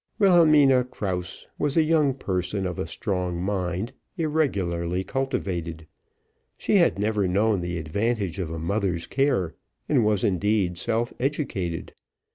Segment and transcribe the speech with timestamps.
[0.17, 5.85] Wilhelmina Krause was a young person of a strong mind irregularly cultivated;
[6.57, 9.53] she had never known the advantage of a mother's care,
[9.87, 11.93] and was indeed self educated.